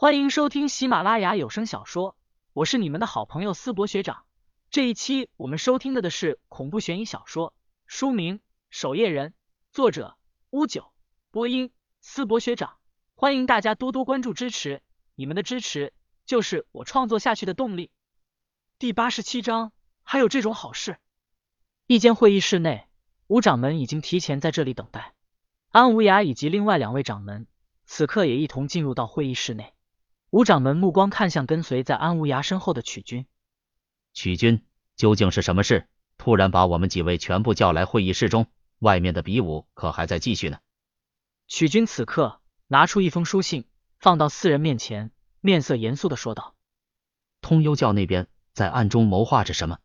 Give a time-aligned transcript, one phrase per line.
[0.00, 2.16] 欢迎收听喜马拉雅有声小说，
[2.52, 4.22] 我是你们的好朋友思博学长。
[4.70, 7.52] 这一期我们收听的的是恐怖悬疑小说，
[7.84, 8.38] 书名
[8.70, 9.30] 《守夜人》，
[9.72, 10.16] 作者
[10.50, 10.92] 乌九，
[11.32, 12.76] 播音思博学长。
[13.16, 14.82] 欢迎大家多多关注支持，
[15.16, 15.92] 你们的支持
[16.24, 17.90] 就是我创作下去的动力。
[18.78, 19.72] 第八十七章，
[20.04, 20.96] 还有这种好事？
[21.88, 22.86] 一间会议室内，
[23.26, 25.16] 吴掌门已经提前在这里等待，
[25.70, 27.48] 安无涯以及另外两位掌门
[27.84, 29.74] 此刻也一同进入到会议室内。
[30.30, 33.26] 吴掌门目光看向跟随在安无涯身后的曲军，
[34.12, 34.62] 曲军，
[34.94, 35.88] 究竟是什么事？
[36.18, 38.46] 突然把我们几位全部叫来会议室中，
[38.78, 40.58] 外面的比武可还在继续呢？
[41.46, 43.64] 曲军此刻拿出一封书信，
[43.98, 46.54] 放到四人面前，面色严肃的说道
[47.40, 49.78] ：“通幽教那边在暗中谋划着什么？”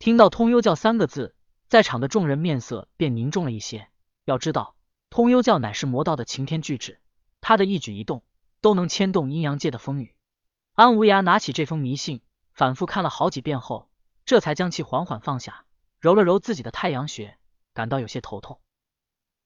[0.00, 1.36] 听到通幽教三个字，
[1.68, 3.86] 在场的众人面色便凝重了一些。
[4.24, 4.74] 要知道，
[5.08, 7.00] 通幽教乃是魔道的擎天巨制，
[7.40, 8.24] 他的一举一动。
[8.62, 10.14] 都能牵动阴阳界的风雨。
[10.72, 12.22] 安无涯拿起这封迷信，
[12.54, 13.90] 反复看了好几遍后，
[14.24, 15.66] 这才将其缓缓放下，
[16.00, 17.36] 揉了揉自己的太阳穴，
[17.74, 18.60] 感到有些头痛。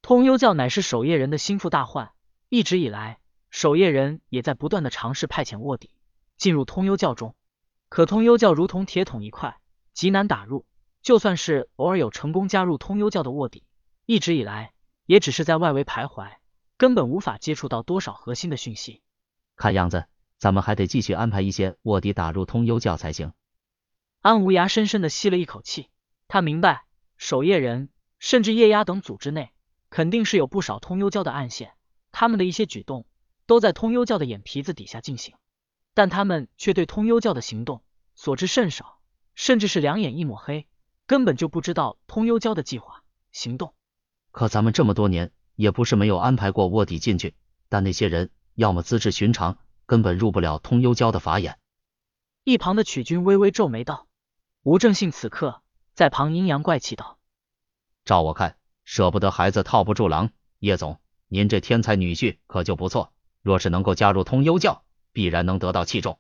[0.03, 2.13] 通幽教乃是守夜人的心腹大患，
[2.49, 3.19] 一直以来，
[3.51, 5.91] 守夜人也在不断的尝试派遣卧底
[6.37, 7.35] 进入通幽教中，
[7.89, 9.59] 可通幽教如同铁桶一块，
[9.93, 10.65] 极难打入。
[11.03, 13.65] 就算是偶尔有成功加入通幽教的卧底，
[14.07, 14.73] 一直以来
[15.07, 16.33] 也只是在外围徘徊，
[16.77, 19.03] 根本无法接触到多少核心的讯息。
[19.57, 20.05] 看样子，
[20.39, 23.33] 咱们还得继续安排一些卧底打入通幽教才行。
[24.21, 25.89] 安无涯深深的吸了一口气，
[26.29, 26.85] 他明白
[27.17, 29.51] 守夜人甚至夜鸦等组织内，
[29.89, 31.73] 肯定是有不少通幽教的暗线，
[32.13, 33.07] 他们的一些举动
[33.47, 35.35] 都在通幽教的眼皮子底下进行，
[35.95, 37.83] 但他们却对通幽教的行动
[38.15, 38.99] 所知甚少，
[39.35, 40.67] 甚至是两眼一抹黑，
[41.07, 43.73] 根本就不知道通幽教的计划行动。
[44.33, 47.35] 可咱们这么多年也不是没有安排过卧底进去，
[47.71, 48.31] 但那些人。
[48.57, 51.59] 要么资质寻常，根本入不了通幽教的法眼。
[52.43, 54.07] 一旁的曲军微微皱眉道
[54.65, 55.61] ：“吴正信此刻
[55.93, 57.19] 在旁阴阳怪气道：
[58.07, 60.31] 照我看，舍不得孩子套不住狼。
[60.59, 63.13] 叶总，您这天才女婿可就不错，
[63.43, 66.19] 若是能够加入通幽教，必然能得到器重。”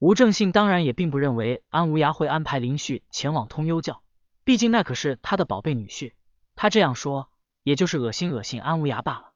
[0.00, 4.02] 吴正信当然也并不认为安无涯会安排林旭前往通幽教，
[4.42, 6.14] 毕竟那可是他的宝贝女婿。
[6.54, 7.30] 他这样说，
[7.62, 9.32] 也就是恶心恶心安无涯罢了。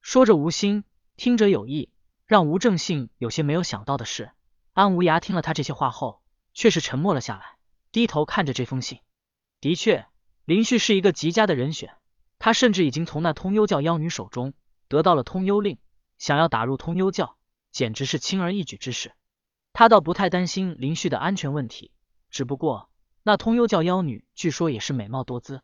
[0.00, 0.82] 说着无心。
[1.16, 1.90] 听者有意，
[2.26, 4.32] 让吴正信有些没有想到的是，
[4.72, 6.22] 安无涯听了他这些话后，
[6.54, 7.56] 却是沉默了下来，
[7.92, 9.00] 低头看着这封信。
[9.60, 10.06] 的确，
[10.44, 11.94] 林旭是一个极佳的人选，
[12.38, 14.54] 他甚至已经从那通幽教妖女手中
[14.88, 15.78] 得到了通幽令，
[16.18, 17.36] 想要打入通幽教，
[17.70, 19.12] 简直是轻而易举之事。
[19.72, 21.92] 他倒不太担心林旭的安全问题，
[22.30, 22.90] 只不过
[23.22, 25.62] 那通幽教妖女据说也是美貌多姿，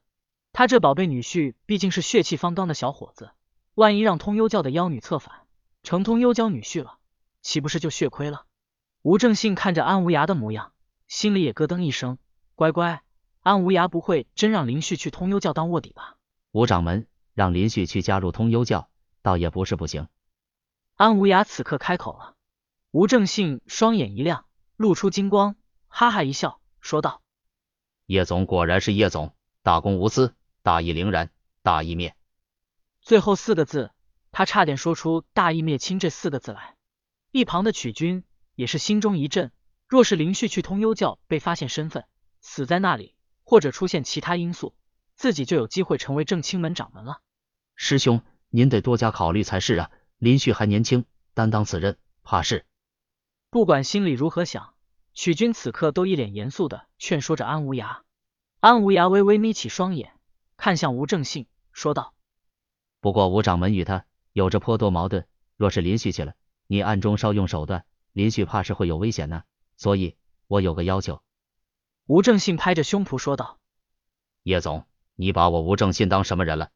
[0.52, 3.30] 他这宝贝女婿毕竟是血气方刚的小伙子，
[3.78, 5.46] 万一让通幽教的妖女策反，
[5.84, 6.98] 成通幽教女婿了，
[7.42, 8.44] 岂不是就血亏了？
[9.02, 10.72] 吴正信看着安无涯的模样，
[11.06, 12.18] 心里也咯噔一声。
[12.56, 13.04] 乖乖，
[13.38, 16.16] 安无涯不会真让林旭去通幽教当卧底吧？
[16.50, 18.90] 吴掌门让林旭去加入通幽教，
[19.22, 20.08] 倒也不是不行。
[20.96, 22.34] 安无涯此刻开口了。
[22.90, 25.54] 吴正信双眼一亮，露出金光，
[25.86, 27.22] 哈哈一笑，说道
[28.06, 30.34] ：“叶总果然是叶总，大公无私，
[30.64, 31.30] 大义凛然，
[31.62, 32.16] 大义灭。”
[33.08, 33.90] 最后四个字。
[34.32, 36.76] 他差点说出“大义灭亲”这四个字来，
[37.30, 38.22] 一旁的曲军
[38.54, 39.50] 也是心中一震。
[39.86, 42.04] 若是林旭去通幽教被发现身份，
[42.42, 43.14] 死在那里，
[43.44, 44.74] 或者出现其他因素，
[45.14, 47.22] 自己就有机会成为正清门掌门了。
[47.76, 48.20] 师兄，
[48.50, 49.90] 您得多加考虑才是啊！
[50.18, 52.66] 林旭还年轻，担当此任，怕是……
[53.48, 54.74] 不管心里如何想，
[55.14, 58.00] 曲军此刻都一脸严肃的劝说着安无涯。
[58.60, 60.12] 安无涯微微眯起双眼，
[60.58, 62.12] 看向吴正信，说道
[63.00, 64.04] ：“不过吴掌门与他……”
[64.34, 65.26] 有着颇多矛盾，
[65.56, 66.34] 若是林旭去了，
[66.68, 69.42] 你暗中稍用手段，林旭怕是会有危险呢。
[69.76, 70.16] 所以，
[70.46, 71.22] 我有个要求。
[72.06, 73.58] 吴正信拍着胸脯说道
[74.44, 76.70] ：“叶总，你把我吴正信当什么人了？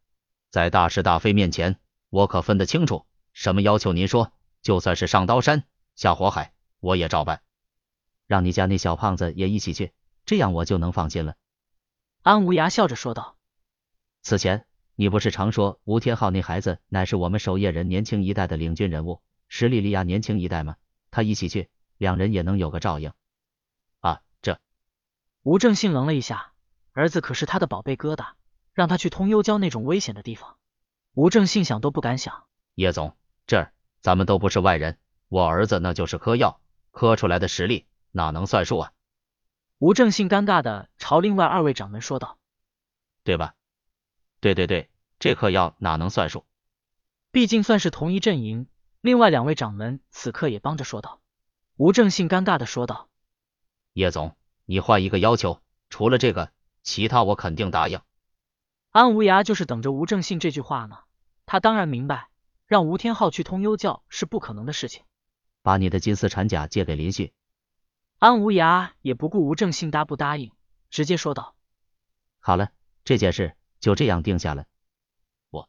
[0.51, 1.79] 在大是大非面前，
[2.09, 3.07] 我可分得清楚。
[3.33, 5.63] 什么要求您说，就算是上刀山
[5.95, 7.43] 下火海，我也照办。
[8.27, 9.93] 让你家那小胖子也一起去，
[10.27, 11.37] 这样我就能放心了。”
[12.23, 13.37] 安无涯笑着说道
[14.23, 20.77] ：“此前。”你不是常说吴天昊那孩子乃是我们守夜人年轻一代的领军人物，实力力压年轻一代吗？
[21.11, 23.13] 他一起去，两人也能有个照应。
[24.01, 24.59] 啊，这
[25.43, 26.53] 吴正信愣了一下，
[26.93, 28.33] 儿子可是他的宝贝疙瘩，
[28.75, 30.57] 让他去通幽教那种危险的地方，
[31.15, 32.45] 吴正信想都不敢想。
[32.75, 33.17] 叶总，
[33.47, 34.99] 这儿咱们都不是外人，
[35.29, 36.61] 我儿子那就是嗑药，
[36.91, 38.93] 嗑出来的实力哪能算数啊？
[39.79, 42.39] 吴正信尴尬的朝另外二位掌门说道
[43.25, 43.55] ：“对吧？”
[44.43, 44.91] 对对对，
[45.21, 46.45] 这颗药哪能算数？
[47.31, 48.67] 毕竟算是同一阵营，
[49.01, 51.21] 另外两位掌门此刻也帮着说道。
[51.77, 53.09] 吴正信尴尬的说道
[53.95, 56.51] ：“叶总，你换一个要求，除了这个，
[56.83, 58.01] 其他我肯定答应。”
[58.91, 60.99] 安无涯就是等着吴正信这句话呢。
[61.47, 62.29] 他当然明白，
[62.67, 65.05] 让吴天昊去通幽教是不可能的事情。
[65.63, 67.33] 把你的金丝缠甲借给林旭。
[68.19, 70.51] 安无涯也不顾吴正信答不答应，
[70.91, 71.55] 直接说道
[72.43, 72.73] ：“好了，
[73.05, 74.65] 这件事就这样定下了。”
[75.53, 75.69] 我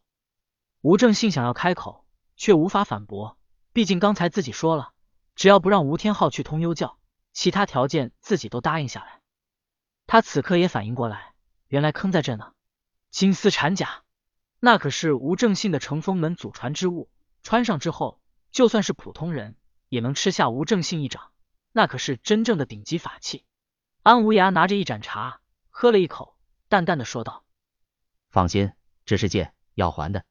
[0.80, 2.06] 吴正信想要开口，
[2.38, 3.38] 却无法反驳，
[3.74, 4.94] 毕竟刚才自己说了，
[5.36, 6.98] 只要不让吴天昊去通幽教，
[7.34, 9.20] 其他条件自己都答应下来。
[10.08, 11.34] 他此刻也反应过来，
[11.68, 12.54] 原来坑在这呢。
[13.10, 14.04] 金丝缠甲，
[14.60, 17.10] 那可是吴正信的乘风门祖传之物，
[17.44, 18.20] 穿上之后，
[18.52, 19.56] 就算是普通人
[19.88, 21.32] 也能吃下吴正信一掌，
[21.72, 23.46] 那可是真正的顶级法器。
[24.02, 25.40] 安无涯拿着一盏茶，
[25.70, 26.38] 喝了一口，
[26.68, 27.46] 淡淡的说道
[28.34, 28.74] ：“放心，
[29.06, 30.26] 这是借，要还的。”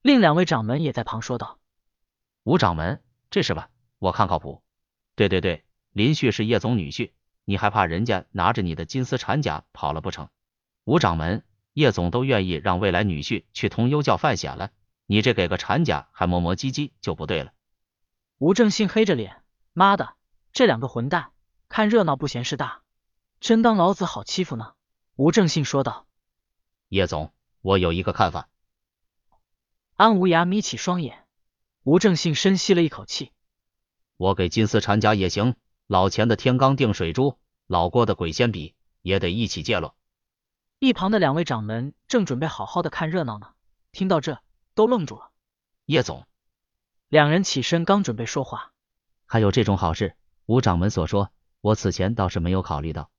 [0.00, 1.58] 另两位掌门也在旁说道
[2.44, 3.68] ：“吴掌门，这是吧？
[3.98, 4.62] 我看靠谱。
[5.16, 7.10] 对对对，林旭是叶总女婿，
[7.44, 10.30] 你还怕人家拿着你的金丝缠甲跑了不成？
[10.84, 11.44] 吴掌门。”
[11.76, 14.70] 叶总都愿意让未来女婿去通幽教犯险了，
[15.04, 17.52] 你这给个缠甲还磨磨唧唧就不对了。
[18.38, 19.42] 吴正信黑着脸，
[19.74, 20.14] 妈的，
[20.54, 21.32] 这两个混蛋
[21.68, 22.80] 看热闹不嫌事大，
[23.40, 24.72] 真当老子好欺负呢？
[25.16, 26.05] 吴正信说道。
[26.88, 28.48] 叶总，我有一个看法。
[29.94, 31.26] 安无涯眯起双眼，
[31.82, 33.32] 吴正信深吸了一口气。
[34.16, 35.56] 我给金丝缠甲也行，
[35.86, 39.94] 老钱的天罡定水珠，老郭的鬼仙笔也得一起借了。
[40.78, 43.54] 一旁的两位掌门正准备好好的看热闹呢，
[43.92, 44.40] 听到这
[44.74, 45.30] 都愣住了。
[45.86, 46.26] 叶总，
[47.08, 48.72] 两人起身刚准备说话，
[49.24, 50.14] 还有这种好事？
[50.44, 53.10] 吴掌门所说，我此前倒是没有考虑到。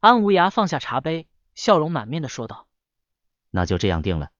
[0.00, 2.66] 安无涯放下茶杯，笑容满面的说道
[3.50, 4.26] ：“那就这样定了。”